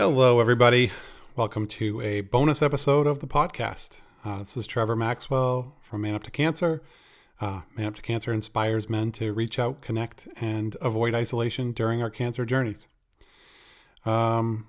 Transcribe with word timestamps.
Hello, 0.00 0.38
everybody. 0.38 0.92
Welcome 1.34 1.66
to 1.66 2.00
a 2.02 2.20
bonus 2.20 2.62
episode 2.62 3.08
of 3.08 3.18
the 3.18 3.26
podcast. 3.26 3.98
Uh, 4.24 4.38
this 4.38 4.56
is 4.56 4.64
Trevor 4.64 4.94
Maxwell 4.94 5.74
from 5.80 6.02
Man 6.02 6.14
Up 6.14 6.22
to 6.22 6.30
Cancer. 6.30 6.84
Uh, 7.40 7.62
Man 7.76 7.86
Up 7.86 7.96
to 7.96 8.02
Cancer 8.02 8.32
inspires 8.32 8.88
men 8.88 9.10
to 9.10 9.32
reach 9.32 9.58
out, 9.58 9.80
connect, 9.80 10.28
and 10.40 10.76
avoid 10.80 11.16
isolation 11.16 11.72
during 11.72 12.00
our 12.00 12.10
cancer 12.10 12.44
journeys. 12.44 12.86
Um, 14.06 14.68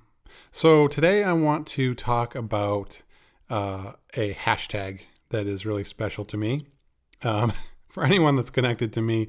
so, 0.49 0.87
today 0.87 1.23
I 1.23 1.33
want 1.33 1.67
to 1.67 1.93
talk 1.93 2.33
about 2.33 3.03
uh, 3.51 3.91
a 4.15 4.33
hashtag 4.33 5.01
that 5.29 5.45
is 5.45 5.63
really 5.63 5.83
special 5.83 6.25
to 6.25 6.37
me. 6.37 6.65
Um, 7.21 7.53
for 7.87 8.03
anyone 8.03 8.35
that's 8.35 8.49
connected 8.49 8.91
to 8.93 9.03
me 9.03 9.27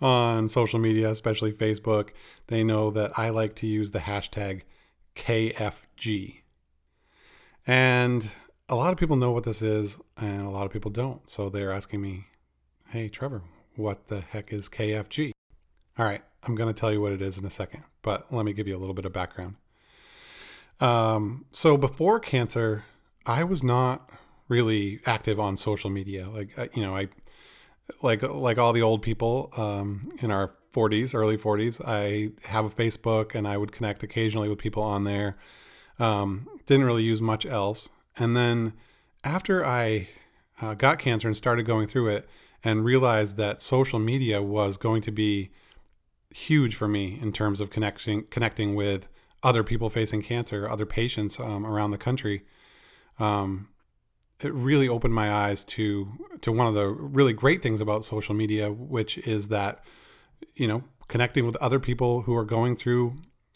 on 0.00 0.48
social 0.48 0.80
media, 0.80 1.08
especially 1.08 1.52
Facebook, 1.52 2.08
they 2.48 2.64
know 2.64 2.90
that 2.90 3.16
I 3.16 3.28
like 3.28 3.54
to 3.56 3.68
use 3.68 3.92
the 3.92 4.00
hashtag 4.00 4.62
KFG. 5.16 6.42
And 7.66 8.30
a 8.68 8.76
lot 8.76 8.92
of 8.92 8.98
people 8.98 9.16
know 9.16 9.32
what 9.32 9.44
this 9.44 9.62
is, 9.62 10.00
and 10.16 10.46
a 10.46 10.50
lot 10.50 10.66
of 10.66 10.72
people 10.72 10.90
don't. 10.90 11.28
So 11.28 11.48
they're 11.48 11.72
asking 11.72 12.00
me, 12.00 12.26
hey, 12.88 13.08
Trevor, 13.08 13.42
what 13.74 14.06
the 14.06 14.20
heck 14.20 14.52
is 14.52 14.68
KFG? 14.68 15.32
All 15.98 16.06
right, 16.06 16.22
I'm 16.44 16.54
going 16.54 16.72
to 16.72 16.78
tell 16.78 16.92
you 16.92 17.00
what 17.00 17.12
it 17.12 17.22
is 17.22 17.38
in 17.38 17.44
a 17.44 17.50
second, 17.50 17.82
but 18.02 18.32
let 18.32 18.44
me 18.44 18.52
give 18.52 18.68
you 18.68 18.76
a 18.76 18.78
little 18.78 18.94
bit 18.94 19.04
of 19.04 19.12
background. 19.12 19.56
Um, 20.80 21.46
so 21.52 21.76
before 21.76 22.20
cancer, 22.20 22.84
I 23.24 23.44
was 23.44 23.62
not 23.62 24.10
really 24.48 25.00
active 25.06 25.40
on 25.40 25.56
social 25.56 25.90
media. 25.90 26.28
Like, 26.28 26.76
you 26.76 26.82
know, 26.82 26.94
I 26.94 27.08
like 28.02 28.22
like 28.22 28.58
all 28.58 28.72
the 28.72 28.82
old 28.82 29.02
people 29.02 29.52
um, 29.56 30.10
in 30.20 30.30
our 30.30 30.54
40s, 30.76 31.14
early 31.14 31.38
40s. 31.38 31.80
I 31.86 32.32
have 32.48 32.66
a 32.66 32.68
Facebook 32.68 33.34
and 33.34 33.48
I 33.48 33.56
would 33.56 33.72
connect 33.72 34.02
occasionally 34.02 34.48
with 34.48 34.58
people 34.58 34.82
on 34.82 35.04
there. 35.04 35.36
Um, 35.98 36.46
didn't 36.66 36.84
really 36.84 37.02
use 37.02 37.22
much 37.22 37.46
else. 37.46 37.88
And 38.18 38.36
then 38.36 38.74
after 39.24 39.64
I 39.64 40.08
uh, 40.60 40.74
got 40.74 40.98
cancer 40.98 41.28
and 41.28 41.36
started 41.36 41.64
going 41.64 41.86
through 41.86 42.08
it 42.08 42.28
and 42.62 42.84
realized 42.84 43.38
that 43.38 43.60
social 43.60 43.98
media 43.98 44.42
was 44.42 44.76
going 44.76 45.00
to 45.02 45.10
be 45.10 45.50
huge 46.30 46.74
for 46.74 46.86
me 46.88 47.18
in 47.22 47.32
terms 47.32 47.60
of 47.60 47.70
connecting 47.70 48.24
connecting 48.24 48.74
with 48.74 49.08
other 49.42 49.62
people 49.62 49.88
facing 49.88 50.22
cancer, 50.22 50.68
other 50.68 50.84
patients 50.84 51.38
um, 51.40 51.64
around 51.64 51.92
the 51.92 51.98
country. 51.98 52.42
Um, 53.18 53.68
it 54.42 54.52
really 54.52 54.88
opened 54.88 55.14
my 55.14 55.30
eyes 55.30 55.64
to 55.64 56.08
to 56.42 56.52
one 56.52 56.66
of 56.66 56.74
the 56.74 56.88
really 56.88 57.32
great 57.32 57.62
things 57.62 57.80
about 57.80 58.04
social 58.04 58.34
media, 58.34 58.70
which 58.70 59.16
is 59.18 59.48
that 59.48 59.82
you 60.54 60.66
know 60.66 60.84
connecting 61.08 61.46
with 61.46 61.56
other 61.56 61.78
people 61.78 62.22
who 62.22 62.34
are 62.34 62.44
going 62.44 62.74
through 62.74 63.14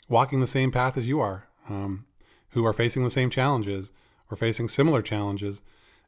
walking 0.08 0.40
the 0.40 0.46
same 0.46 0.70
path 0.70 0.96
as 0.96 1.06
you 1.08 1.20
are, 1.20 1.48
um, 1.68 2.06
who 2.50 2.64
are 2.64 2.72
facing 2.72 3.04
the 3.04 3.10
same 3.10 3.30
challenges 3.30 3.92
or 4.30 4.36
facing 4.36 4.68
similar 4.68 5.02
challenges, 5.02 5.62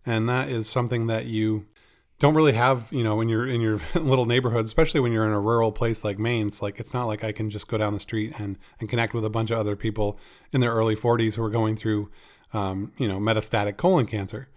and 0.05 0.29
that 0.29 0.49
is 0.49 0.69
something 0.69 1.07
that 1.07 1.27
you 1.27 1.67
don't 2.19 2.35
really 2.35 2.53
have, 2.53 2.87
you 2.93 3.03
know, 3.03 3.17
when 3.17 3.29
you're 3.29 3.47
in 3.47 3.61
your 3.61 3.81
little 3.95 4.27
neighborhood, 4.27 4.65
especially 4.65 5.01
when 5.01 5.13
you're 5.13 5.27
in 5.27 5.33
a 5.33 5.41
rural 5.41 5.73
place 5.73 6.05
like 6.05 6.21
Maine. 6.21 6.47
It's 6.47 6.63
like 6.63 6.79
it's 6.79 6.95
not 6.95 7.07
like 7.07 7.25
I 7.25 7.33
can 7.33 7.51
just 7.51 7.67
go 7.67 7.79
down 7.79 7.95
the 7.95 8.01
street 8.01 8.39
and 8.39 8.59
and 8.79 8.89
connect 8.89 9.13
with 9.13 9.25
a 9.25 9.31
bunch 9.31 9.51
of 9.51 9.59
other 9.59 9.75
people 9.75 10.19
in 10.53 10.61
their 10.61 10.71
early 10.71 10.95
40s 10.95 11.35
who 11.35 11.43
are 11.43 11.51
going 11.51 11.75
through, 11.75 12.11
um, 12.53 12.93
you 12.97 13.09
know, 13.09 13.19
metastatic 13.19 13.77
colon 13.77 14.07
cancer. 14.07 14.49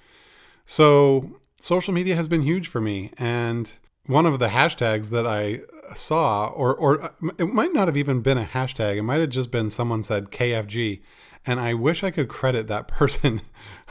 So 0.65 1.39
social 1.59 1.93
media 1.93 2.15
has 2.15 2.27
been 2.27 2.43
huge 2.43 2.67
for 2.67 2.81
me. 2.81 3.11
And 3.17 3.71
one 4.05 4.27
of 4.27 4.37
the 4.37 4.49
hashtags 4.49 5.09
that 5.09 5.25
I 5.25 5.61
saw, 5.93 6.47
or, 6.47 6.75
or 6.75 7.11
it 7.37 7.45
might 7.45 7.73
not 7.73 7.87
have 7.87 7.97
even 7.97 8.21
been 8.21 8.37
a 8.37 8.45
hashtag, 8.45 8.97
it 8.97 9.03
might 9.03 9.21
have 9.21 9.29
just 9.29 9.51
been 9.51 9.69
someone 9.69 10.03
said 10.03 10.31
KFG. 10.31 11.01
And 11.47 11.59
I 11.59 11.75
wish 11.75 12.03
I 12.03 12.11
could 12.11 12.27
credit 12.27 12.67
that 12.67 12.87
person. 12.99 13.41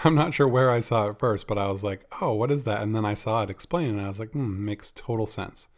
I'm 0.02 0.14
not 0.14 0.34
sure 0.34 0.48
where 0.48 0.70
I 0.70 0.80
saw 0.80 1.08
it 1.08 1.18
first, 1.18 1.46
but 1.46 1.58
I 1.58 1.68
was 1.68 1.84
like, 1.84 2.04
oh, 2.20 2.32
what 2.32 2.50
is 2.50 2.64
that? 2.64 2.82
And 2.82 2.94
then 2.94 3.04
I 3.04 3.14
saw 3.14 3.42
it 3.42 3.50
explained, 3.50 3.92
and 3.92 4.00
I 4.00 4.08
was 4.08 4.18
like, 4.18 4.32
hmm, 4.32 4.64
makes 4.64 4.92
total 4.92 5.26
sense. 5.26 5.68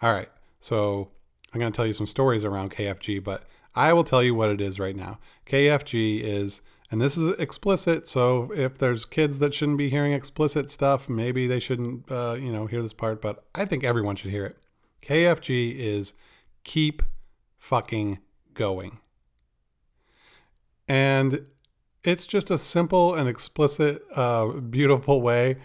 All 0.00 0.12
right. 0.12 0.30
So 0.60 1.10
I'm 1.52 1.60
going 1.60 1.72
to 1.72 1.76
tell 1.76 1.86
you 1.86 1.92
some 1.92 2.06
stories 2.06 2.44
around 2.44 2.72
KFG, 2.72 3.22
but 3.22 3.44
I 3.74 3.92
will 3.92 4.04
tell 4.04 4.22
you 4.22 4.34
what 4.34 4.50
it 4.50 4.60
is 4.60 4.80
right 4.80 4.96
now. 4.96 5.18
KFG 5.46 6.20
is 6.22 6.62
and 6.90 7.00
this 7.00 7.18
is 7.18 7.34
explicit, 7.38 8.08
so 8.08 8.50
if 8.54 8.78
there's 8.78 9.04
kids 9.04 9.40
that 9.40 9.52
shouldn't 9.52 9.76
be 9.76 9.90
hearing 9.90 10.12
explicit 10.12 10.70
stuff, 10.70 11.08
maybe 11.08 11.46
they 11.46 11.60
shouldn't, 11.60 12.10
uh, 12.10 12.36
you 12.40 12.50
know, 12.50 12.66
hear 12.66 12.80
this 12.80 12.94
part. 12.94 13.20
But 13.20 13.44
I 13.54 13.66
think 13.66 13.84
everyone 13.84 14.16
should 14.16 14.30
hear 14.30 14.46
it. 14.46 14.56
KFG 15.02 15.74
is 15.76 16.14
keep 16.64 17.02
fucking 17.58 18.18
going, 18.54 18.98
and 20.86 21.46
it's 22.04 22.26
just 22.26 22.50
a 22.50 22.58
simple 22.58 23.14
and 23.14 23.28
explicit, 23.28 24.02
uh, 24.14 24.46
beautiful 24.46 25.20
way 25.20 25.56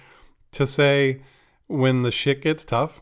to 0.52 0.68
say 0.68 1.22
when 1.68 2.04
the 2.04 2.12
shit 2.12 2.42
gets 2.42 2.66
tough, 2.66 3.02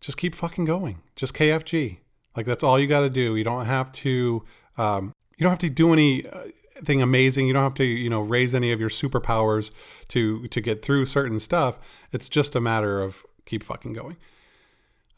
just 0.00 0.18
keep 0.18 0.34
fucking 0.34 0.64
going. 0.64 1.00
Just 1.16 1.34
KFG. 1.34 1.98
Like 2.36 2.46
that's 2.46 2.64
all 2.64 2.78
you 2.78 2.86
got 2.86 3.00
to 3.00 3.10
do. 3.10 3.36
You 3.36 3.44
don't 3.44 3.66
have 3.66 3.92
to. 3.92 4.44
Um, 4.76 5.12
you 5.36 5.44
don't 5.44 5.50
have 5.50 5.58
to 5.60 5.70
do. 5.70 5.92
Anything 5.92 7.02
amazing. 7.02 7.46
You 7.46 7.52
don't 7.52 7.62
have 7.62 7.74
to, 7.74 7.84
you 7.84 8.10
know, 8.10 8.20
raise 8.20 8.54
any 8.54 8.72
of 8.72 8.80
your 8.80 8.90
superpowers 8.90 9.70
to 10.08 10.46
to 10.48 10.60
get 10.60 10.82
through 10.84 11.06
certain 11.06 11.40
stuff. 11.40 11.78
It's 12.12 12.28
just 12.28 12.54
a 12.54 12.60
matter 12.60 13.00
of 13.00 13.24
keep 13.46 13.62
fucking 13.62 13.92
going. 13.92 14.16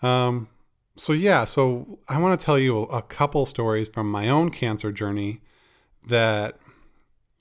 Um, 0.02 0.48
so 0.96 1.12
yeah, 1.12 1.44
so 1.44 1.98
I 2.08 2.20
want 2.20 2.38
to 2.38 2.44
tell 2.44 2.58
you 2.58 2.82
a 2.82 3.02
couple 3.02 3.46
stories 3.46 3.88
from 3.88 4.10
my 4.10 4.28
own 4.28 4.50
cancer 4.50 4.92
journey 4.92 5.40
that 6.06 6.58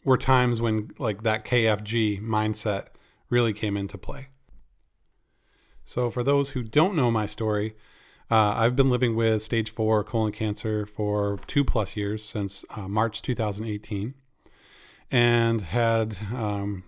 were 0.04 0.18
times 0.18 0.62
when 0.62 0.92
like 1.00 1.24
that 1.24 1.46
KFG 1.46 2.22
mindset 2.22 2.88
really 3.30 3.54
came 3.54 3.78
into 3.78 3.98
play. 3.98 4.28
So 5.84 6.10
for 6.10 6.24
those 6.24 6.52
who 6.52 6.64
don't 6.64 6.96
know 6.96 7.12
my 7.12 7.26
story, 7.26 7.76
uh, 8.30 8.56
I've 8.58 8.76
been 8.76 8.90
living 8.90 9.16
with 9.16 9.44
stage 9.44 9.70
four 9.70 10.04
colon 10.04 10.32
cancer 10.32 10.86
for 10.86 11.40
two 11.48 11.64
plus 11.64 11.96
years 11.96 12.24
since 12.24 12.66
uh, 12.72 12.88
March 12.88 13.22
2018 13.22 14.16
and 15.12 15.62
had 15.62 16.18
um, 16.34 16.84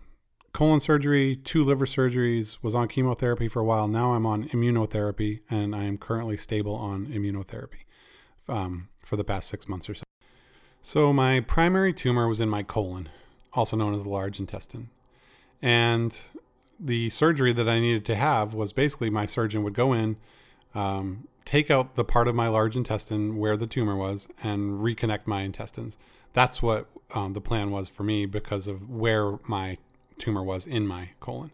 colon 0.57 0.79
surgery, 0.79 1.35
two 1.35 1.63
liver 1.63 1.85
surgeries, 1.85 2.57
was 2.63 2.73
on 2.73 2.87
chemotherapy 2.87 3.47
for 3.47 3.59
a 3.59 3.63
while. 3.63 3.87
Now 3.87 4.13
I'm 4.13 4.25
on 4.25 4.45
immunotherapy 4.45 5.41
and 5.51 5.75
I 5.75 5.83
am 5.83 5.99
currently 5.99 6.35
stable 6.35 6.73
on 6.73 7.05
immunotherapy 7.05 7.83
um, 8.49 8.89
for 9.05 9.17
the 9.17 9.23
past 9.23 9.49
six 9.49 9.69
months 9.69 9.87
or 9.87 9.93
so. 9.93 10.01
So, 10.81 11.13
my 11.13 11.41
primary 11.41 11.93
tumor 11.93 12.27
was 12.27 12.39
in 12.39 12.49
my 12.49 12.63
colon, 12.63 13.09
also 13.53 13.77
known 13.77 13.93
as 13.93 14.01
the 14.01 14.09
large 14.09 14.39
intestine. 14.39 14.89
And 15.61 16.19
the 16.79 17.11
surgery 17.11 17.53
that 17.53 17.69
I 17.69 17.79
needed 17.79 18.03
to 18.05 18.15
have 18.15 18.55
was 18.55 18.73
basically 18.73 19.11
my 19.11 19.27
surgeon 19.27 19.61
would 19.61 19.75
go 19.75 19.93
in 19.93 20.17
um, 20.73 21.27
take 21.45 21.69
out 21.69 21.93
the 21.93 22.03
part 22.03 22.27
of 22.27 22.33
my 22.33 22.47
large 22.47 22.75
intestine 22.75 23.37
where 23.37 23.57
the 23.57 23.67
tumor 23.67 23.95
was 23.95 24.27
and 24.41 24.79
reconnect 24.79 25.27
my 25.27 25.43
intestines. 25.43 25.99
That's 26.33 26.63
what 26.63 26.87
um, 27.13 27.33
the 27.33 27.41
plan 27.41 27.69
was 27.69 27.89
for 27.89 28.01
me 28.01 28.25
because 28.25 28.67
of 28.67 28.89
where 28.89 29.37
my 29.47 29.77
tumor 30.17 30.43
was 30.43 30.67
in 30.67 30.87
my 30.87 31.09
colon. 31.19 31.51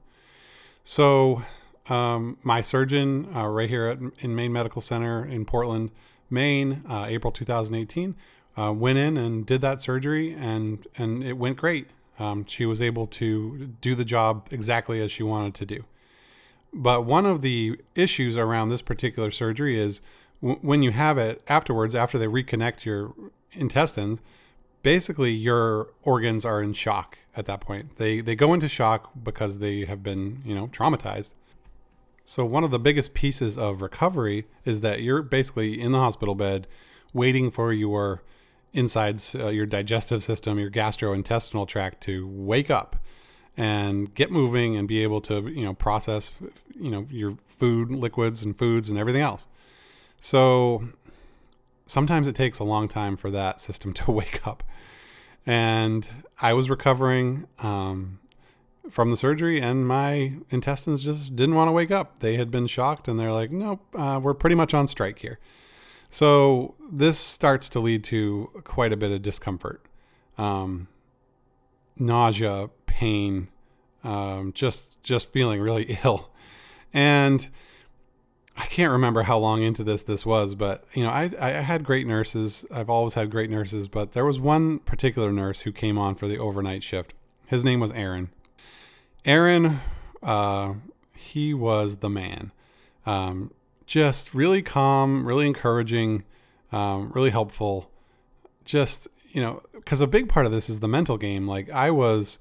So, 0.84 1.44
um, 1.90 2.38
my 2.44 2.62
surgeon 2.62 3.28
uh, 3.36 3.48
right 3.48 3.70
here 3.70 3.88
at, 3.88 4.00
in 4.20 4.36
Maine 4.36 4.54
Medical 4.54 4.82
Center 4.82 5.26
in 5.26 5.46
Portland, 5.46 5.92
Maine, 6.30 6.84
uh, 6.90 7.06
April 7.08 7.32
2018, 7.32 8.16
uh, 8.58 8.72
went 8.72 8.98
in 8.98 9.18
and 9.18 9.46
did 9.46 9.62
that 9.62 9.82
surgery, 9.82 10.34
and 10.34 10.86
and 10.98 11.24
it 11.24 11.34
went 11.34 11.58
great. 11.58 11.88
Um, 12.20 12.46
she 12.46 12.66
was 12.66 12.82
able 12.82 13.08
to 13.08 13.74
do 13.82 13.96
the 13.96 14.06
job 14.06 14.48
exactly 14.52 15.02
as 15.02 15.12
she 15.12 15.24
wanted 15.24 15.56
to 15.56 15.66
do. 15.66 15.84
But 16.72 17.06
one 17.06 17.26
of 17.26 17.42
the 17.42 17.80
issues 17.96 18.38
around 18.38 18.70
this 18.70 18.82
particular 18.82 19.32
surgery 19.32 19.80
is 19.80 20.02
w- 20.42 20.60
when 20.62 20.84
you 20.84 20.92
have 20.92 21.18
it 21.18 21.42
afterwards, 21.48 21.96
after 21.96 22.18
they 22.18 22.28
reconnect 22.28 22.86
your 22.86 23.14
intestines, 23.52 24.22
basically 24.84 25.32
your 25.32 25.88
organs 26.04 26.46
are 26.46 26.62
in 26.62 26.74
shock 26.74 27.18
at 27.36 27.46
that 27.48 27.62
point. 27.62 27.98
They 27.98 28.22
they 28.22 28.36
go 28.36 28.54
into 28.54 28.70
shock 28.70 29.12
because 29.22 29.60
they 29.60 29.86
have 29.86 30.04
been, 30.04 30.42
you 30.46 30.54
know, 30.54 30.68
traumatized. 30.68 31.34
So 32.26 32.46
one 32.46 32.64
of 32.64 32.72
the 32.72 32.80
biggest 32.80 33.14
pieces 33.14 33.58
of 33.58 33.82
recovery 33.82 34.46
is 34.64 34.82
that 34.82 35.02
you're 35.02 35.22
basically 35.22 35.82
in 35.82 35.92
the 35.92 36.00
hospital 36.00 36.36
bed 36.36 36.68
waiting 37.12 37.52
for 37.52 37.74
your 37.74 38.22
insides, 38.72 39.36
uh, 39.36 39.50
your 39.50 39.66
digestive 39.66 40.24
system, 40.24 40.58
your 40.58 40.72
gastrointestinal 40.72 41.68
tract 41.68 42.02
to 42.04 42.28
wake 42.28 42.72
up 42.72 42.96
and 43.56 44.14
get 44.16 44.32
moving 44.32 44.76
and 44.76 44.88
be 44.88 45.04
able 45.04 45.22
to 45.22 45.48
you 45.50 45.64
know 45.64 45.74
process 45.74 46.34
you 46.80 46.90
know 46.90 47.08
your 47.12 47.38
food 47.48 47.92
liquids 47.92 48.44
and 48.44 48.58
foods 48.58 48.90
and 48.90 48.98
everything 48.98 49.22
else 49.22 49.48
so 50.20 50.90
sometimes 51.86 52.28
it 52.28 52.36
takes 52.36 52.60
a 52.60 52.64
long 52.64 52.88
time 52.88 53.16
for 53.16 53.30
that 53.30 53.62
system 53.62 53.94
to 53.94 54.12
wake 54.12 54.46
up 54.48 54.64
and 55.46 56.10
i 56.40 56.54
was 56.54 56.70
recovering 56.70 57.48
um, 57.60 58.20
from 58.90 59.10
the 59.10 59.18
surgery 59.18 59.62
and 59.62 59.88
my 59.88 60.34
intestines 60.50 61.04
just 61.04 61.36
didn't 61.36 61.56
want 61.56 61.68
to 61.68 61.72
wake 61.72 61.90
up. 61.90 62.20
They 62.20 62.38
had 62.38 62.52
been 62.52 62.68
shocked 62.68 63.08
and 63.08 63.20
they're 63.20 63.32
like 63.32 63.52
nope 63.52 63.82
uh, 63.96 64.20
we're 64.22 64.34
pretty 64.34 64.56
much 64.56 64.74
on 64.74 64.88
strike 64.88 65.20
here. 65.20 65.40
So 66.10 66.76
this 66.92 67.18
starts 67.18 67.70
to 67.70 67.80
lead 67.80 68.04
to 68.06 68.62
quite 68.64 68.94
a 68.94 68.98
bit 68.98 69.12
of 69.12 69.22
discomfort 69.22 69.84
um, 70.38 70.88
nausea, 71.98 72.70
pain, 72.86 73.50
um, 74.04 74.52
just 74.54 75.02
just 75.04 75.32
feeling 75.32 75.62
really 75.62 75.98
ill, 76.04 76.32
and 76.94 77.48
I 78.56 78.66
can't 78.66 78.92
remember 78.92 79.24
how 79.24 79.38
long 79.40 79.64
into 79.64 79.84
this 79.84 80.04
this 80.04 80.26
was, 80.26 80.54
but 80.56 80.84
you 80.94 81.04
know, 81.04 81.10
I 81.10 81.32
I 81.40 81.50
had 81.50 81.84
great 81.84 82.06
nurses. 82.06 82.66
I've 82.72 82.90
always 82.90 83.16
had 83.16 83.32
great 83.32 83.50
nurses, 83.50 83.88
but 83.88 84.12
there 84.12 84.26
was 84.26 84.40
one 84.40 84.80
particular 84.80 85.32
nurse 85.32 85.62
who 85.62 85.72
came 85.72 85.98
on 85.98 86.16
for 86.16 86.28
the 86.28 86.38
overnight 86.38 86.84
shift. 86.84 87.14
His 87.48 87.64
name 87.64 87.80
was 87.80 87.92
Aaron. 87.92 88.30
Aaron, 89.26 89.80
uh, 90.22 90.76
he 91.16 91.54
was 91.54 91.98
the 91.98 92.10
man. 92.10 92.52
Um, 93.06 93.52
just 93.86 94.34
really 94.34 94.62
calm, 94.62 95.26
really 95.28 95.48
encouraging, 95.48 96.24
um, 96.72 97.12
really 97.14 97.32
helpful. 97.32 97.90
Just 98.66 99.08
you 99.30 99.42
know, 99.42 99.62
because 99.74 100.00
a 100.00 100.08
big 100.08 100.30
part 100.30 100.46
of 100.46 100.52
this 100.52 100.70
is 100.70 100.80
the 100.80 100.88
mental 100.88 101.18
game. 101.18 101.48
Like 101.48 101.72
I 101.72 101.90
was 101.90 102.38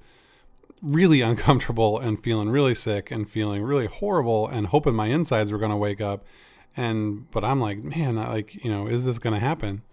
really 0.83 1.21
uncomfortable 1.31 1.97
and 1.97 2.21
feeling 2.21 2.49
really 2.49 2.75
sick 2.75 3.09
and 3.09 3.29
feeling 3.29 3.63
really 3.63 3.87
horrible 3.87 4.47
and 4.47 4.67
hoping 4.67 4.93
my 4.93 5.07
insides 5.07 5.51
were 5.51 5.57
going 5.57 5.71
to 5.71 5.77
wake 5.77 6.01
up. 6.01 6.23
And, 6.75 7.29
but 7.31 7.43
I'm 7.43 7.59
like, 7.59 7.83
man, 7.83 8.15
like, 8.15 8.63
you 8.63 8.69
know, 8.69 8.87
is 8.87 9.05
this 9.05 9.19
going 9.19 9.33
to 9.33 9.39
happen? 9.39 9.83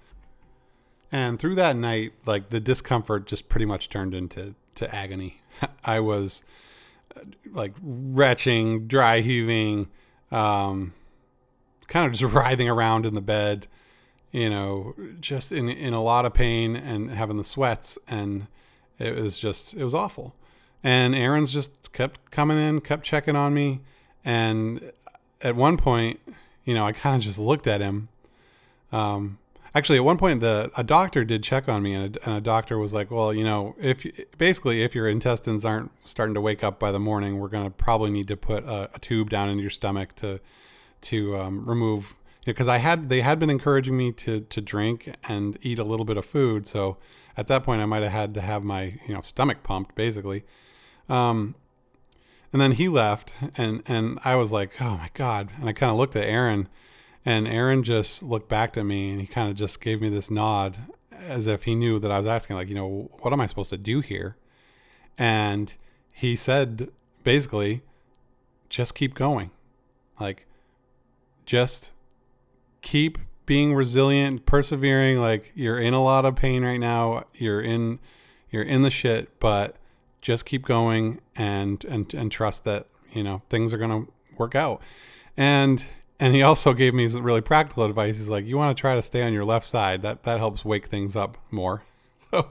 And 1.13 1.39
through 1.39 1.57
that 1.57 1.77
night, 1.77 2.13
like 2.25 2.51
the 2.51 2.61
discomfort 2.61 3.27
just 3.27 3.49
pretty 3.49 3.67
much 3.67 3.89
turned 3.89 4.15
into 4.15 4.55
to 4.77 4.95
agony. 4.95 5.41
I 5.85 6.01
was 6.01 6.45
like 7.53 7.73
retching, 7.83 8.87
dry 8.87 9.21
heaving, 9.21 9.89
um, 10.31 10.95
kind 11.89 12.07
of 12.07 12.13
just 12.13 12.33
writhing 12.35 12.69
around 12.69 13.07
in 13.07 13.15
the 13.15 13.21
bed, 13.21 13.67
you 14.31 14.49
know, 14.49 14.95
just 15.21 15.53
in 15.53 15.69
in 15.69 15.93
a 15.93 16.03
lot 16.03 16.25
of 16.25 16.35
pain 16.35 16.77
and 16.77 17.11
having 17.11 17.37
the 17.37 17.45
sweats, 17.45 17.99
and 18.09 18.47
it 18.99 19.17
was 19.17 19.39
just 19.39 19.75
it 19.75 19.85
was 19.85 19.95
awful. 19.95 20.35
And 20.83 21.15
Aaron's 21.15 21.53
just 21.53 21.93
kept 21.93 22.31
coming 22.31 22.59
in, 22.59 22.81
kept 22.81 23.05
checking 23.05 23.37
on 23.37 23.53
me. 23.53 23.81
And 24.25 24.93
at 25.43 25.57
one 25.57 25.77
point, 25.77 26.21
you 26.65 26.75
know, 26.75 26.87
I 26.87 26.93
kind 26.93 27.17
of 27.17 27.23
just 27.23 27.39
looked 27.39 27.67
at 27.67 27.81
him. 27.81 28.09
Um, 28.93 29.39
actually, 29.75 29.99
at 29.99 30.05
one 30.05 30.19
point, 30.19 30.41
the 30.41 30.71
a 30.77 30.85
doctor 30.85 31.25
did 31.25 31.43
check 31.43 31.69
on 31.69 31.83
me, 31.83 31.95
and 31.95 32.17
a, 32.17 32.25
and 32.25 32.37
a 32.37 32.41
doctor 32.41 32.79
was 32.79 32.93
like, 32.93 33.11
"Well, 33.11 33.33
you 33.33 33.45
know, 33.45 33.75
if 33.81 34.07
basically 34.39 34.83
if 34.83 34.95
your 34.95 35.09
intestines 35.09 35.65
aren't 35.65 35.91
starting 36.05 36.35
to 36.35 36.41
wake 36.41 36.63
up 36.65 36.79
by 36.79 36.93
the 36.93 37.01
morning, 37.01 37.39
we're 37.39 37.49
to 37.49 37.71
probably 37.71 38.11
need 38.11 38.29
to 38.29 38.37
put 38.37 38.65
a, 38.65 38.91
a, 38.95 38.99
tube 38.99 39.31
down 39.31 39.49
into 39.49 39.63
your 39.63 39.71
stomach 39.71 40.15
to 40.17 40.41
to 41.03 41.37
um, 41.37 41.65
remove." 41.65 42.15
Because 42.45 42.69
I 42.69 42.79
had 42.79 43.09
they 43.09 43.21
had 43.21 43.39
been 43.39 43.51
encouraging 43.51 43.97
me 43.97 44.13
to 44.13 44.41
to 44.41 44.61
drink 44.61 45.15
and 45.29 45.59
eat 45.63 45.79
a 45.79 45.85
little 45.85 46.07
bit 46.07 46.17
of 46.17 46.25
food, 46.25 46.67
so 46.67 46.97
at 47.37 47.47
that 47.49 47.63
point 47.63 47.81
I 47.81 47.87
might 47.87 48.03
have 48.03 48.13
had 48.13 48.35
to 48.35 48.41
have 48.41 48.65
my 48.65 48.99
you 49.07 49.15
know 49.15 49.21
stomach 49.21 49.63
pumped, 49.63 49.95
basically. 49.95 50.45
Um, 51.11 51.55
and 52.53 52.61
then 52.61 52.73
he 52.73 52.89
left, 52.89 53.35
and 53.57 53.83
and 53.87 54.19
I 54.25 54.37
was 54.37 54.53
like, 54.53 54.81
oh 54.81 54.97
my 54.97 55.11
god! 55.15 55.51
And 55.59 55.69
I 55.69 55.73
kind 55.73 55.91
of 55.91 55.99
looked 55.99 56.17
at 56.17 56.25
Aaron, 56.25 56.69
and 57.25 57.47
Aaron 57.47 57.83
just 57.83 58.23
looked 58.23 58.49
back 58.49 58.77
at 58.77 58.85
me, 58.85 59.11
and 59.11 59.21
he 59.21 59.27
kind 59.27 59.51
of 59.51 59.57
just 59.57 59.81
gave 59.81 60.01
me 60.01 60.09
this 60.09 60.31
nod, 60.31 60.77
as 61.13 61.47
if 61.47 61.65
he 61.65 61.75
knew 61.75 61.99
that 61.99 62.11
I 62.11 62.19
was 62.19 62.27
asking, 62.27 62.57
like, 62.57 62.69
you 62.69 62.75
know, 62.75 63.11
what 63.21 63.33
am 63.33 63.41
I 63.41 63.47
supposed 63.47 63.71
to 63.71 63.79
do 63.79 64.01
here? 64.01 64.37
And 65.19 65.75
he 66.15 66.35
said, 66.35 66.89
basically, 67.25 67.83
just 68.69 68.95
keep 68.95 69.15
going, 69.15 69.51
like, 70.19 70.47
just 71.45 71.93
keep 72.83 73.19
being 73.47 73.75
resilient, 73.75 74.47
persevering. 74.47 75.19
Like 75.19 75.51
you're 75.57 75.79
in 75.81 75.93
a 75.93 76.03
lot 76.03 76.25
of 76.25 76.37
pain 76.37 76.65
right 76.65 76.79
now. 76.79 77.25
You're 77.35 77.61
in, 77.61 77.99
you're 78.51 78.63
in 78.63 78.83
the 78.83 78.91
shit, 78.91 79.41
but 79.41 79.75
just 80.21 80.45
keep 80.45 80.65
going 80.65 81.21
and 81.37 81.85
and 81.85 82.13
and 82.15 82.31
trust 82.31 82.65
that 82.65 82.87
you 83.13 83.23
know 83.23 83.43
things 83.49 83.73
are 83.73 83.79
going 83.79 84.07
to 84.07 84.13
work 84.37 84.55
out. 84.55 84.83
And 85.37 85.85
and 86.19 86.35
he 86.35 86.43
also 86.43 86.75
gave 86.75 86.95
me 86.95 87.09
some 87.09 87.23
really 87.23 87.41
practical 87.41 87.85
advice. 87.85 88.19
He's 88.19 88.29
like 88.29 88.47
you 88.47 88.57
want 88.57 88.77
to 88.77 88.81
try 88.81 88.95
to 88.95 89.03
stay 89.03 89.23
on 89.23 89.33
your 89.33 89.45
left 89.45 89.67
side. 89.67 90.03
That 90.03 90.25
that 90.25 90.39
helps 90.39 90.65
wake 90.65 90.87
things 90.87 91.17
up 91.17 91.37
more. 91.51 91.83
So 92.33 92.51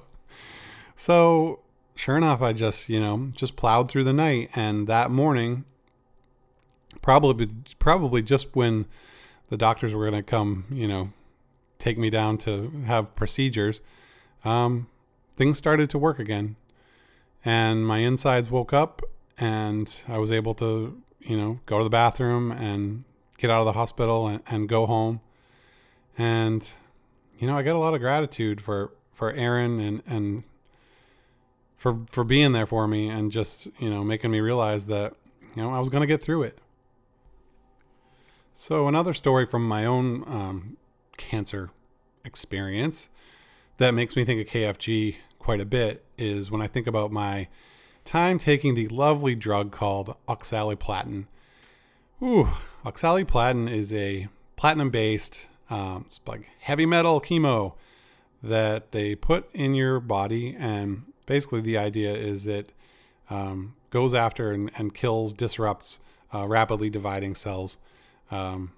so 0.96 1.60
sure 1.96 2.18
enough 2.18 2.42
i 2.42 2.52
just 2.52 2.90
you 2.90 3.00
know 3.00 3.30
just 3.34 3.56
plowed 3.56 3.90
through 3.90 4.04
the 4.04 4.14
night. 4.14 4.50
And 4.56 4.88
that 4.88 5.12
morning 5.12 5.66
probably 7.02 7.48
probably 7.78 8.22
just 8.22 8.56
when 8.56 8.86
the 9.50 9.58
doctors 9.58 9.94
were 9.94 10.10
going 10.10 10.22
to 10.22 10.30
come 10.30 10.66
you 10.70 10.88
know 10.88 11.12
take 11.78 11.98
me 11.98 12.10
down 12.10 12.38
to 12.38 12.70
have 12.86 13.16
procedures 13.16 13.82
um, 14.44 14.88
things 15.36 15.58
started 15.58 15.90
to 15.90 15.98
work 15.98 16.20
again 16.20 16.56
and 17.44 17.88
my 17.88 18.00
insides 18.00 18.52
woke 18.52 18.74
up 18.74 19.02
and 19.38 20.02
I 20.08 20.18
was 20.18 20.32
able 20.32 20.54
to, 20.56 21.02
you 21.20 21.38
know, 21.38 21.60
go 21.66 21.78
to 21.78 21.84
the 21.84 21.90
bathroom 21.90 22.52
and 22.52 23.04
get 23.38 23.50
out 23.50 23.60
of 23.60 23.66
the 23.66 23.74
hospital 23.74 24.28
and, 24.28 24.44
and 24.48 24.68
go 24.68 24.86
home. 24.86 25.22
And, 26.18 26.70
you 27.38 27.48
know, 27.48 27.58
I 27.58 27.64
got 27.64 27.76
a 27.76 27.80
lot 27.80 27.94
of 27.94 28.02
gratitude 28.02 28.62
for, 28.62 28.92
for 29.14 29.32
Aaron 29.32 29.80
and, 29.80 30.04
and 30.06 30.44
for, 31.78 32.02
for 32.10 32.26
being 32.26 32.52
there 32.52 32.66
for 32.66 32.88
me 32.88 33.08
and 33.08 33.32
just, 33.32 33.68
you 33.80 33.90
know, 33.90 34.04
making 34.04 34.32
me 34.32 34.42
realize 34.42 34.88
that, 34.88 35.14
you 35.56 35.62
know, 35.62 35.74
I 35.74 35.80
was 35.80 35.88
going 35.88 36.02
to 36.02 36.08
get 36.08 36.22
through 36.22 36.44
it. 36.44 36.60
So 38.54 38.90
another 38.90 39.14
story 39.14 39.46
from 39.46 39.66
my 39.66 39.86
own 39.86 40.26
um, 40.28 40.78
cancer 41.16 41.70
experience 42.26 43.10
that 43.78 43.94
makes 43.94 44.18
me 44.18 44.26
think 44.26 44.46
of 44.46 44.54
KFG 44.54 45.16
quite 45.40 45.62
a 45.62 45.66
bit 45.66 46.06
is 46.18 46.52
when 46.52 46.62
I 46.62 46.68
think 46.68 46.86
about 46.86 47.12
my 47.12 47.48
time 48.06 48.38
taking 48.38 48.76
the 48.76 48.88
lovely 48.88 49.36
drug 49.36 49.72
called 49.72 50.16
oxaliplatin. 50.28 51.28
Ooh, 52.22 52.50
oxaliplatin 52.86 53.72
is 53.72 53.94
a 53.94 54.28
platinum 54.56 54.90
based, 54.90 55.48
um, 55.70 56.06
like 56.28 56.50
heavy 56.60 56.86
metal 56.86 57.22
chemo 57.22 57.74
that 58.44 58.92
they 58.92 59.16
put 59.16 59.50
in 59.54 59.74
your 59.74 60.00
body. 60.00 60.56
And 60.58 61.06
basically, 61.26 61.62
the 61.62 61.78
idea 61.78 62.14
is 62.14 62.46
it 62.46 62.74
um, 63.30 63.76
goes 63.90 64.14
after 64.14 64.52
and, 64.52 64.72
and 64.78 64.94
kills, 64.94 65.34
disrupts 65.34 66.00
uh, 66.34 66.48
rapidly 66.48 66.90
dividing 66.90 67.36
cells. 67.36 67.78
Um, 68.32 68.74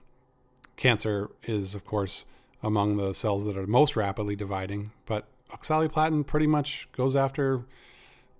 cancer 0.77 1.29
is, 1.43 1.75
of 1.75 1.85
course, 1.85 2.25
among 2.63 2.97
the 2.97 3.13
cells 3.13 3.45
that 3.45 3.57
are 3.57 3.67
most 3.67 3.95
rapidly 3.95 4.35
dividing, 4.35 4.91
but 5.05 5.27
oxaliplatin 5.53 6.25
pretty 6.25 6.47
much 6.47 6.87
goes 6.91 7.15
after 7.15 7.63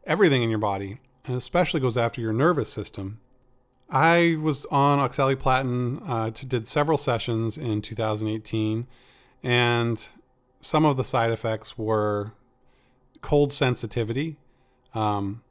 everything 0.05 0.43
in 0.43 0.50
your 0.50 0.59
body 0.59 1.00
and 1.25 1.36
especially 1.36 1.79
goes 1.79 1.97
after 1.97 2.21
your 2.21 2.33
nervous 2.33 2.71
system. 2.71 3.19
I 3.89 4.38
was 4.41 4.65
on 4.67 5.00
oxaliplatin, 5.00 6.01
uh, 6.07 6.29
did 6.29 6.65
several 6.65 6.97
sessions 6.97 7.57
in 7.57 7.81
2018, 7.81 8.88
and 9.43 10.07
some 10.62 10.86
of 10.86 10.95
the 10.95 11.03
side 11.03 11.31
effects 11.31 11.77
were 11.77 12.31
cold 13.21 13.51
sensitivity. 13.51 14.38
Um, 14.95 15.43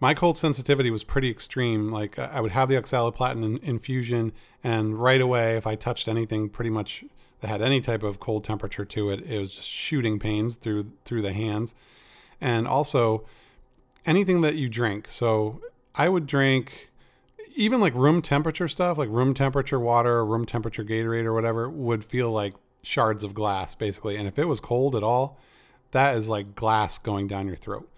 my 0.00 0.14
cold 0.14 0.36
sensitivity 0.36 0.90
was 0.90 1.04
pretty 1.04 1.30
extreme. 1.30 1.92
Like 1.92 2.18
I 2.18 2.40
would 2.40 2.52
have 2.52 2.68
the 2.68 2.76
oxaliplatin 2.76 3.62
infusion, 3.62 4.32
and 4.64 5.00
right 5.00 5.20
away, 5.20 5.56
if 5.56 5.66
I 5.66 5.76
touched 5.76 6.08
anything, 6.08 6.48
pretty 6.48 6.70
much 6.70 7.04
that 7.42 7.48
had 7.48 7.60
any 7.60 7.80
type 7.80 8.02
of 8.02 8.18
cold 8.18 8.44
temperature 8.44 8.84
to 8.84 9.10
it, 9.10 9.20
it 9.30 9.38
was 9.38 9.54
just 9.56 9.68
shooting 9.68 10.18
pains 10.18 10.56
through 10.56 10.92
through 11.04 11.22
the 11.22 11.32
hands, 11.32 11.74
and 12.40 12.66
also 12.66 13.26
anything 14.06 14.40
that 14.40 14.54
you 14.54 14.68
drink. 14.68 15.08
So 15.10 15.60
I 15.94 16.08
would 16.08 16.26
drink 16.26 16.90
even 17.54 17.80
like 17.80 17.94
room 17.94 18.22
temperature 18.22 18.68
stuff, 18.68 18.96
like 18.96 19.10
room 19.10 19.34
temperature 19.34 19.78
water, 19.78 20.24
room 20.24 20.46
temperature 20.46 20.84
Gatorade 20.84 21.24
or 21.24 21.34
whatever, 21.34 21.68
would 21.68 22.04
feel 22.04 22.30
like 22.30 22.54
shards 22.82 23.22
of 23.22 23.34
glass 23.34 23.74
basically. 23.74 24.16
And 24.16 24.26
if 24.26 24.38
it 24.38 24.46
was 24.46 24.60
cold 24.60 24.96
at 24.96 25.02
all, 25.02 25.38
that 25.90 26.16
is 26.16 26.28
like 26.28 26.54
glass 26.54 26.96
going 26.96 27.26
down 27.26 27.46
your 27.46 27.56
throat. 27.56 27.88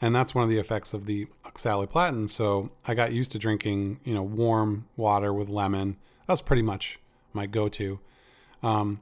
And 0.00 0.14
that's 0.14 0.34
one 0.34 0.44
of 0.44 0.50
the 0.50 0.58
effects 0.58 0.92
of 0.92 1.06
the 1.06 1.26
oxaliplatin. 1.44 2.28
So 2.28 2.70
I 2.86 2.94
got 2.94 3.12
used 3.12 3.32
to 3.32 3.38
drinking, 3.38 4.00
you 4.04 4.14
know, 4.14 4.22
warm 4.22 4.86
water 4.96 5.32
with 5.32 5.48
lemon. 5.48 5.96
That's 6.26 6.42
pretty 6.42 6.62
much 6.62 6.98
my 7.32 7.46
go-to. 7.46 8.00
Um, 8.64 9.00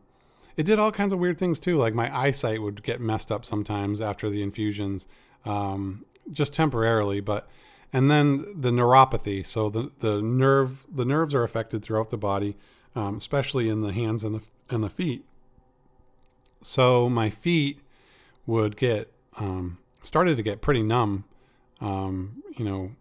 it 0.57 0.67
did 0.67 0.79
all 0.79 0.93
kinds 0.93 1.13
of 1.13 1.19
weird 1.19 1.39
things 1.39 1.59
too. 1.59 1.77
Like 1.77 1.95
my 1.95 2.15
eyesight 2.15 2.61
would 2.61 2.83
get 2.83 3.01
messed 3.01 3.33
up 3.33 3.45
sometimes 3.45 4.01
after 4.01 4.29
the 4.29 4.43
infusions, 4.43 5.09
um, 5.45 6.05
just 6.31 6.53
temporarily. 6.53 7.21
But 7.21 7.49
and 7.93 8.11
then 8.11 8.45
the 8.61 8.71
neuropathy. 8.71 9.47
So 9.47 9.71
the 9.71 9.91
the 10.01 10.21
nerve 10.21 10.87
the 10.93 11.05
nerves 11.05 11.35
are 11.35 11.45
affected 11.45 11.83
throughout 11.83 12.11
the 12.11 12.19
body, 12.19 12.57
um, 12.95 13.17
especially 13.17 13.69
in 13.69 13.81
the 13.81 13.93
hands 13.93 14.25
and 14.25 14.35
the 14.35 14.43
and 14.69 14.83
the 14.83 14.91
feet. 14.91 15.25
So 16.61 17.09
my 17.09 17.31
feet 17.31 17.81
would 18.47 18.77
get 18.77 19.13
um, 19.39 19.79
started 20.03 20.37
to 20.37 20.43
get 20.43 20.61
pretty 20.61 20.83
numb. 20.83 21.25
Um, 21.81 22.43
you 22.57 22.65
know, 22.65 22.93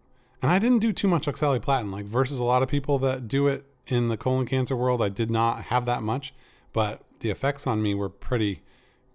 and 0.41 0.51
I 0.51 0.58
didn't 0.58 0.80
do 0.80 0.94
too 0.94 1.08
much 1.08 1.27
oxaliplatin. 1.27 1.91
Like 1.91 2.06
versus 2.06 2.39
a 2.39 2.44
lot 2.44 2.63
of 2.63 2.70
people 2.70 2.98
that 3.00 3.27
do 3.27 3.48
it 3.48 3.65
in 3.88 4.10
the 4.10 4.18
colon 4.18 4.46
cancer 4.46 4.75
world, 4.75 5.01
I 5.01 5.10
did 5.10 5.30
not 5.30 5.65
have 5.65 5.86
that 5.86 6.01
much 6.01 6.34
but 6.74 7.01
the 7.20 7.30
effects 7.30 7.68
on 7.68 7.82
me 7.82 7.94
were 7.94 8.10
pretty 8.10 8.62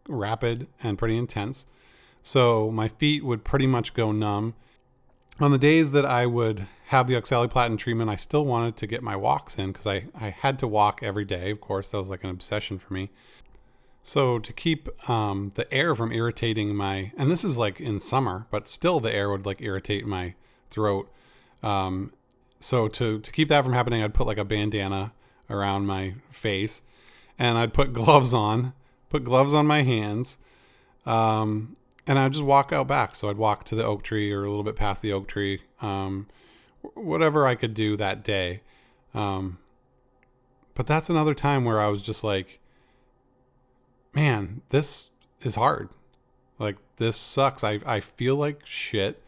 rapid 0.08 0.68
and 0.82 0.98
pretty 0.98 1.16
intense. 1.16 1.66
So 2.22 2.70
my 2.70 2.88
feet 2.88 3.24
would 3.24 3.44
pretty 3.44 3.66
much 3.66 3.94
go 3.94 4.12
numb. 4.12 4.54
On 5.38 5.52
the 5.52 5.58
days 5.58 5.92
that 5.92 6.06
I 6.06 6.26
would 6.26 6.66
have 6.86 7.06
the 7.06 7.14
oxaliplatin 7.14 7.78
treatment, 7.78 8.10
I 8.10 8.16
still 8.16 8.44
wanted 8.44 8.76
to 8.78 8.86
get 8.86 9.02
my 9.02 9.16
walks 9.16 9.58
in 9.58 9.72
because 9.72 9.86
I, 9.86 10.04
I 10.18 10.30
had 10.30 10.58
to 10.60 10.68
walk 10.68 11.02
every 11.02 11.24
day. 11.24 11.50
Of 11.50 11.60
course, 11.60 11.90
that 11.90 11.98
was 11.98 12.08
like 12.08 12.24
an 12.24 12.30
obsession 12.30 12.78
for 12.78 12.94
me. 12.94 13.10
So 14.02 14.38
to 14.38 14.52
keep 14.52 14.88
um, 15.10 15.52
the 15.56 15.72
air 15.74 15.94
from 15.94 16.12
irritating 16.12 16.74
my, 16.76 17.12
and 17.16 17.30
this 17.30 17.44
is 17.44 17.58
like 17.58 17.80
in 17.80 17.98
summer, 18.00 18.46
but 18.50 18.68
still 18.68 19.00
the 19.00 19.14
air 19.14 19.30
would 19.30 19.44
like 19.44 19.60
irritate 19.60 20.06
my 20.06 20.34
throat. 20.70 21.10
Um, 21.62 22.12
so 22.58 22.88
to 22.88 23.18
to 23.18 23.32
keep 23.32 23.48
that 23.48 23.64
from 23.64 23.72
happening, 23.72 24.02
I'd 24.02 24.14
put 24.14 24.26
like 24.26 24.38
a 24.38 24.44
bandana 24.44 25.12
around 25.50 25.86
my 25.86 26.14
face, 26.30 26.82
and 27.38 27.58
I'd 27.58 27.74
put 27.74 27.92
gloves 27.92 28.32
on, 28.32 28.72
put 29.08 29.24
gloves 29.24 29.52
on 29.52 29.66
my 29.66 29.82
hands, 29.82 30.38
um, 31.04 31.76
and 32.06 32.18
I'd 32.18 32.32
just 32.32 32.44
walk 32.44 32.72
out 32.72 32.86
back. 32.86 33.14
So 33.14 33.28
I'd 33.28 33.36
walk 33.36 33.64
to 33.64 33.74
the 33.74 33.84
oak 33.84 34.02
tree 34.02 34.32
or 34.32 34.44
a 34.44 34.48
little 34.48 34.64
bit 34.64 34.76
past 34.76 35.02
the 35.02 35.12
oak 35.12 35.28
tree, 35.28 35.62
um, 35.80 36.26
whatever 36.94 37.46
I 37.46 37.54
could 37.54 37.74
do 37.74 37.96
that 37.96 38.22
day. 38.22 38.62
Um, 39.14 39.58
but 40.74 40.86
that's 40.86 41.08
another 41.08 41.34
time 41.34 41.64
where 41.64 41.80
I 41.80 41.88
was 41.88 42.02
just 42.02 42.22
like, 42.22 42.60
man, 44.14 44.62
this 44.68 45.10
is 45.42 45.54
hard. 45.54 45.88
Like 46.58 46.76
this 46.96 47.16
sucks. 47.16 47.64
I 47.64 47.80
I 47.86 48.00
feel 48.00 48.36
like 48.36 48.64
shit. 48.64 49.22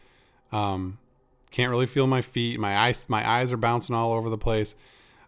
Um, 0.51 0.97
can't 1.51 1.71
really 1.71 1.85
feel 1.85 2.07
my 2.07 2.21
feet. 2.21 2.59
My 2.59 2.77
eyes 2.77 3.07
my 3.09 3.27
eyes 3.27 3.51
are 3.51 3.57
bouncing 3.57 3.95
all 3.95 4.13
over 4.13 4.29
the 4.29 4.37
place. 4.37 4.75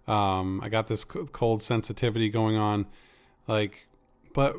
Um, 0.08 0.60
I 0.64 0.70
got 0.70 0.88
this 0.88 1.04
cold 1.04 1.62
sensitivity 1.62 2.30
going 2.30 2.56
on. 2.56 2.88
Like, 3.48 3.88
but 4.34 4.58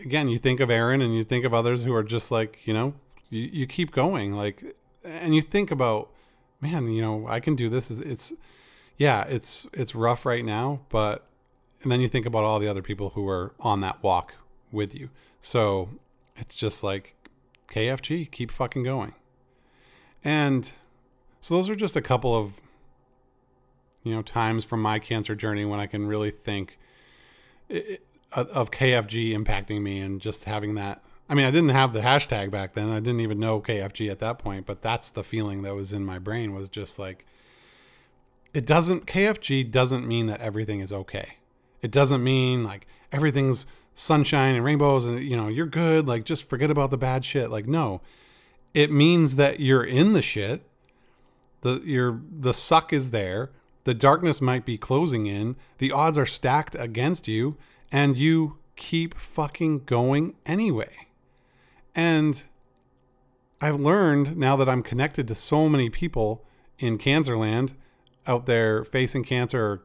again, 0.00 0.28
you 0.28 0.38
think 0.38 0.60
of 0.60 0.70
Aaron 0.70 1.02
and 1.02 1.14
you 1.14 1.24
think 1.24 1.44
of 1.44 1.52
others 1.52 1.84
who 1.84 1.94
are 1.94 2.02
just 2.02 2.30
like, 2.30 2.66
you 2.66 2.74
know, 2.74 2.94
you, 3.30 3.48
you 3.52 3.66
keep 3.66 3.92
going. 3.92 4.32
Like, 4.32 4.76
and 5.04 5.34
you 5.34 5.42
think 5.42 5.70
about, 5.70 6.10
man, 6.60 6.88
you 6.92 7.02
know, 7.02 7.26
I 7.26 7.40
can 7.40 7.54
do 7.54 7.68
this. 7.68 7.90
It's, 7.90 8.32
yeah, 8.96 9.24
it's, 9.24 9.66
it's 9.72 9.94
rough 9.94 10.26
right 10.26 10.44
now, 10.44 10.80
but, 10.88 11.26
and 11.82 11.92
then 11.92 12.00
you 12.00 12.08
think 12.08 12.26
about 12.26 12.44
all 12.44 12.58
the 12.58 12.68
other 12.68 12.82
people 12.82 13.10
who 13.10 13.28
are 13.28 13.54
on 13.60 13.80
that 13.80 14.02
walk 14.02 14.34
with 14.72 14.94
you. 14.94 15.10
So 15.40 15.90
it's 16.36 16.54
just 16.54 16.82
like 16.82 17.14
KFG, 17.70 18.30
keep 18.30 18.50
fucking 18.50 18.82
going. 18.82 19.14
And 20.24 20.70
so 21.40 21.54
those 21.54 21.70
are 21.70 21.76
just 21.76 21.96
a 21.96 22.02
couple 22.02 22.34
of 22.36 22.60
you 24.02 24.14
know 24.14 24.22
times 24.22 24.64
from 24.64 24.80
my 24.82 24.98
cancer 24.98 25.34
journey 25.34 25.64
when 25.64 25.80
I 25.80 25.86
can 25.86 26.06
really 26.06 26.30
think 26.30 26.78
of 28.32 28.70
KFG 28.70 29.32
impacting 29.32 29.82
me 29.82 30.00
and 30.00 30.20
just 30.20 30.44
having 30.44 30.74
that. 30.74 31.02
I 31.28 31.34
mean, 31.34 31.44
I 31.44 31.50
didn't 31.50 31.70
have 31.70 31.92
the 31.92 32.00
hashtag 32.00 32.50
back 32.50 32.74
then. 32.74 32.90
I 32.90 33.00
didn't 33.00 33.20
even 33.20 33.38
know 33.38 33.60
KFG 33.60 34.10
at 34.10 34.18
that 34.20 34.38
point, 34.38 34.66
but 34.66 34.80
that's 34.80 35.10
the 35.10 35.24
feeling 35.24 35.62
that 35.62 35.74
was 35.74 35.92
in 35.92 36.04
my 36.04 36.18
brain 36.18 36.54
was 36.54 36.68
just 36.68 36.98
like 36.98 37.26
it 38.54 38.66
doesn't 38.66 39.06
KFG 39.06 39.70
doesn't 39.70 40.06
mean 40.06 40.26
that 40.26 40.40
everything 40.40 40.80
is 40.80 40.92
okay. 40.92 41.36
It 41.82 41.90
doesn't 41.90 42.24
mean 42.24 42.64
like 42.64 42.86
everything's 43.12 43.66
sunshine 43.94 44.54
and 44.54 44.64
rainbows 44.64 45.04
and 45.04 45.22
you 45.22 45.36
know, 45.36 45.48
you're 45.48 45.66
good, 45.66 46.06
like 46.06 46.24
just 46.24 46.48
forget 46.48 46.70
about 46.70 46.90
the 46.90 46.98
bad 46.98 47.24
shit. 47.24 47.50
Like 47.50 47.66
no. 47.66 48.00
It 48.74 48.92
means 48.92 49.36
that 49.36 49.60
you're 49.60 49.84
in 49.84 50.12
the 50.12 50.22
shit. 50.22 50.62
The 51.62 51.82
your 51.84 52.20
the 52.30 52.54
suck 52.54 52.92
is 52.92 53.10
there 53.10 53.50
the 53.88 53.94
darkness 53.94 54.42
might 54.42 54.66
be 54.66 54.76
closing 54.76 55.26
in, 55.26 55.56
the 55.78 55.90
odds 55.90 56.18
are 56.18 56.26
stacked 56.26 56.76
against 56.78 57.26
you, 57.26 57.56
and 57.90 58.18
you 58.18 58.58
keep 58.76 59.14
fucking 59.14 59.84
going 59.86 60.36
anyway. 60.44 61.08
And 61.94 62.42
I've 63.62 63.80
learned 63.80 64.36
now 64.36 64.56
that 64.56 64.68
I'm 64.68 64.82
connected 64.82 65.26
to 65.28 65.34
so 65.34 65.70
many 65.70 65.88
people 65.88 66.44
in 66.78 66.98
Cancerland 66.98 67.76
out 68.26 68.44
there 68.44 68.84
facing 68.84 69.24
cancer 69.24 69.64
or 69.64 69.84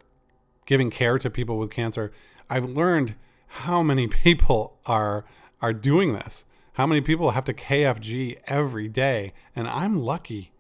giving 0.66 0.90
care 0.90 1.18
to 1.18 1.30
people 1.30 1.58
with 1.58 1.72
cancer. 1.72 2.12
I've 2.50 2.66
learned 2.66 3.16
how 3.48 3.82
many 3.82 4.08
people 4.26 4.80
are 4.86 5.24
are 5.62 5.72
doing 5.72 6.12
this. 6.12 6.46
How 6.74 6.86
many 6.86 7.00
people 7.00 7.32
have 7.32 7.46
to 7.46 7.54
KFG 7.54 8.40
every 8.48 8.90
day 8.90 9.32
and 9.56 9.66
I'm 9.66 9.96
lucky. 9.96 10.52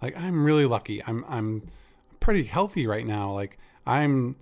Like 0.00 0.16
I'm 0.16 0.44
really 0.44 0.66
lucky. 0.66 1.02
I'm 1.04 1.24
I'm 1.28 1.68
pretty 2.22 2.44
healthy 2.44 2.86
right 2.86 3.06
now. 3.06 3.30
Like 3.30 3.58
I'm, 3.86 4.36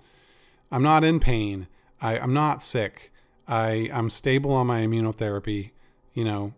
I'm 0.71 0.83
not 0.83 1.03
in 1.03 1.19
pain. 1.19 1.67
I, 2.01 2.19
I'm 2.19 2.33
not 2.33 2.63
sick. 2.63 3.11
I, 3.49 3.91
I'm 3.93 4.11
stable 4.11 4.53
on 4.53 4.69
my 4.69 4.81
immunotherapy. 4.83 5.71
You 6.13 6.25
know, 6.25 6.55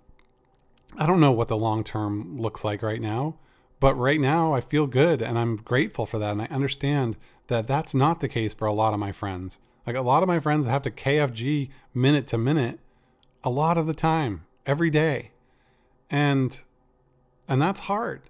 I 0.99 1.07
don't 1.07 1.21
know 1.21 1.33
what 1.33 1.49
the 1.49 1.57
long 1.57 1.85
term 1.85 2.39
looks 2.39 2.65
like 2.65 2.83
right 2.83 3.01
now, 3.01 3.37
but 3.81 3.95
right 3.95 4.21
now 4.21 4.53
I 4.53 4.61
feel 4.61 4.87
good 4.87 5.23
and 5.23 5.39
I'm 5.39 5.57
grateful 5.57 6.05
for 6.05 6.19
that. 6.19 6.33
And 6.33 6.43
I 6.43 6.47
understand 6.47 7.17
that 7.47 7.67
that's 7.67 7.95
not 7.95 8.21
the 8.21 8.29
case 8.29 8.53
for 8.53 8.67
a 8.67 8.73
lot 8.73 8.93
of 8.93 9.01
my 9.01 9.13
friends. 9.13 9.59
Like 9.87 9.97
a 9.97 10.03
lot 10.03 10.23
of 10.23 10.29
my 10.29 10.39
friends 10.39 10.67
have 10.67 10.83
to 10.83 10.91
KFG 10.91 11.71
minute 11.95 12.27
to 12.29 12.39
minute 12.39 12.79
a 13.43 13.51
lot 13.51 13.79
of 13.79 13.87
the 13.87 13.95
time, 13.95 14.47
every 14.67 14.91
day. 14.91 15.33
And 16.11 16.61
and 17.49 17.61
that's 17.61 17.81
hard. 17.81 18.23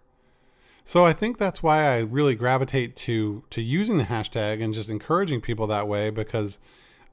So 0.85 1.05
I 1.05 1.12
think 1.12 1.39
that's 1.39 1.62
why 1.62 1.85
I 1.85 2.01
really 2.01 2.35
gravitate 2.35 2.97
to 2.97 3.45
to 3.51 3.62
using 3.62 3.99
the 3.99 4.05
hashtag 4.05 4.62
and 4.62 4.75
just 4.75 4.91
encouraging 4.91 5.41
people 5.41 5.67
that 5.69 5.87
way 5.87 6.11
because 6.11 6.59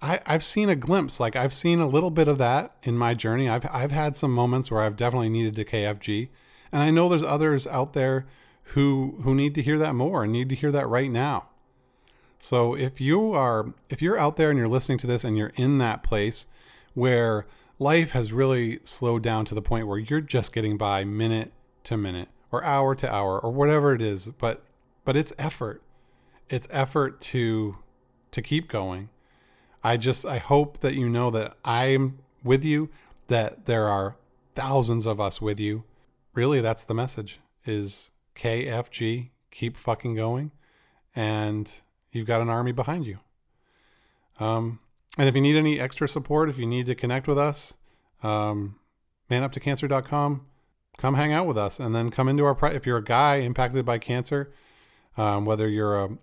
I, 0.01 0.19
I've 0.25 0.43
seen 0.43 0.69
a 0.69 0.75
glimpse, 0.75 1.19
like 1.19 1.35
I've 1.35 1.53
seen 1.53 1.79
a 1.79 1.87
little 1.87 2.09
bit 2.09 2.27
of 2.27 2.37
that 2.37 2.75
in 2.83 2.97
my 2.97 3.13
journey. 3.13 3.47
I've 3.49 3.67
I've 3.71 3.91
had 3.91 4.15
some 4.15 4.33
moments 4.33 4.71
where 4.71 4.81
I've 4.81 4.95
definitely 4.95 5.29
needed 5.29 5.55
to 5.55 5.65
KFG, 5.65 6.29
and 6.71 6.81
I 6.81 6.89
know 6.89 7.09
there's 7.09 7.23
others 7.23 7.67
out 7.67 7.93
there 7.93 8.25
who 8.73 9.19
who 9.23 9.35
need 9.35 9.55
to 9.55 9.61
hear 9.61 9.77
that 9.77 9.95
more 9.95 10.23
and 10.23 10.31
need 10.33 10.49
to 10.49 10.55
hear 10.55 10.71
that 10.71 10.87
right 10.87 11.11
now. 11.11 11.49
So 12.39 12.75
if 12.75 12.99
you 12.99 13.33
are 13.33 13.73
if 13.89 14.01
you're 14.01 14.17
out 14.17 14.37
there 14.37 14.49
and 14.49 14.57
you're 14.57 14.67
listening 14.67 14.97
to 14.99 15.07
this 15.07 15.23
and 15.23 15.37
you're 15.37 15.53
in 15.55 15.77
that 15.79 16.01
place 16.01 16.47
where 16.93 17.45
life 17.77 18.11
has 18.11 18.33
really 18.33 18.79
slowed 18.83 19.21
down 19.21 19.45
to 19.45 19.55
the 19.55 19.61
point 19.61 19.87
where 19.87 19.99
you're 19.99 20.21
just 20.21 20.53
getting 20.53 20.77
by 20.77 21.03
minute 21.03 21.51
to 21.83 21.97
minute 21.97 22.29
or 22.51 22.63
hour 22.63 22.95
to 22.95 23.13
hour 23.13 23.39
or 23.39 23.51
whatever 23.51 23.93
it 23.93 24.01
is 24.01 24.29
but 24.39 24.63
but 25.09 25.17
it's 25.17 25.33
effort. 25.39 25.81
It's 26.49 26.67
effort 26.69 27.19
to 27.21 27.77
to 28.29 28.41
keep 28.43 28.67
going. 28.67 29.09
I 29.83 29.97
just 29.97 30.23
i 30.23 30.37
hope 30.37 30.81
that 30.81 30.93
you 30.93 31.09
know 31.09 31.31
that 31.31 31.55
i'm 31.65 32.19
with 32.43 32.63
you 32.63 32.89
that 33.25 33.65
there 33.65 33.87
are 33.87 34.17
thousands 34.53 35.07
of 35.07 35.19
us 35.19 35.41
with 35.41 35.59
you. 35.59 35.83
Really 36.35 36.61
that's 36.61 36.83
the 36.83 36.93
message 36.93 37.39
is 37.65 38.11
kfg 38.35 39.29
keep 39.49 39.75
fucking 39.75 40.13
going 40.13 40.51
and 41.15 41.73
you've 42.11 42.27
got 42.27 42.41
an 42.41 42.49
army 42.49 42.71
behind 42.71 43.07
you. 43.07 43.17
Um, 44.39 44.79
and 45.17 45.27
if 45.27 45.33
you 45.33 45.41
need 45.41 45.55
any 45.55 45.79
extra 45.79 46.07
support 46.07 46.49
if 46.49 46.59
you 46.59 46.67
need 46.67 46.85
to 46.85 46.93
connect 46.93 47.27
with 47.27 47.39
us 47.39 47.73
um, 48.21 48.75
manuptocancer.com 49.31 50.45
come 50.99 51.15
hang 51.15 51.33
out 51.33 51.47
with 51.47 51.57
us 51.57 51.79
and 51.79 51.95
then 51.95 52.11
come 52.11 52.29
into 52.29 52.45
our 52.45 52.55
pri- 52.55 52.73
if 52.73 52.85
you're 52.85 52.97
a 52.97 53.03
guy 53.03 53.37
impacted 53.37 53.85
by 53.85 53.97
cancer 53.97 54.51
um, 55.17 55.45
whether 55.45 55.67
you're 55.67 55.95
a 55.95 56.17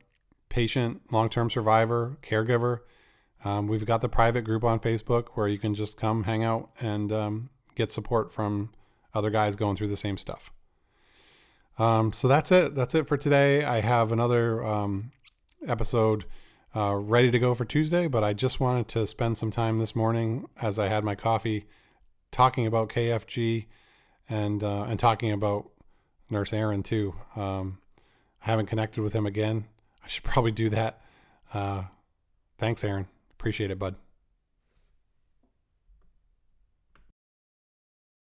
patient 0.48 1.00
long-term 1.10 1.50
survivor 1.50 2.18
caregiver 2.22 2.80
um, 3.44 3.66
we've 3.66 3.86
got 3.86 4.00
the 4.00 4.08
private 4.08 4.42
group 4.42 4.62
on 4.62 4.78
facebook 4.78 5.28
where 5.34 5.48
you 5.48 5.58
can 5.58 5.74
just 5.74 5.96
come 5.96 6.24
hang 6.24 6.44
out 6.44 6.70
and 6.80 7.10
um, 7.12 7.50
get 7.74 7.90
support 7.90 8.32
from 8.32 8.70
other 9.16 9.30
guys 9.30 9.56
going 9.56 9.76
through 9.76 9.88
the 9.88 9.96
same 9.96 10.18
stuff. 10.18 10.52
Um, 11.78 12.12
so 12.12 12.28
that's 12.28 12.52
it. 12.52 12.74
That's 12.74 12.94
it 12.94 13.06
for 13.06 13.16
today. 13.16 13.64
I 13.64 13.80
have 13.80 14.12
another 14.12 14.64
um, 14.64 15.12
episode 15.66 16.24
uh, 16.74 16.94
ready 16.94 17.30
to 17.30 17.38
go 17.38 17.54
for 17.54 17.64
tuesday 17.64 18.06
but 18.06 18.22
i 18.22 18.34
just 18.34 18.60
wanted 18.60 18.86
to 18.86 19.06
spend 19.06 19.38
some 19.38 19.50
time 19.50 19.78
this 19.78 19.96
morning 19.96 20.46
as 20.60 20.78
i 20.78 20.88
had 20.88 21.02
my 21.02 21.14
coffee 21.14 21.64
talking 22.30 22.66
about 22.66 22.90
kfg 22.90 23.64
and 24.28 24.62
uh, 24.62 24.84
and 24.84 24.98
talking 24.98 25.32
about 25.32 25.68
Nurse 26.30 26.52
Aaron 26.52 26.82
too. 26.82 27.14
Um, 27.34 27.78
I 28.42 28.46
haven't 28.46 28.66
connected 28.66 29.02
with 29.02 29.12
him 29.12 29.26
again. 29.26 29.66
I 30.04 30.08
should 30.08 30.24
probably 30.24 30.52
do 30.52 30.68
that. 30.70 31.02
Uh, 31.52 31.84
thanks, 32.58 32.84
Aaron. 32.84 33.08
Appreciate 33.32 33.70
it, 33.70 33.78
bud. 33.78 33.96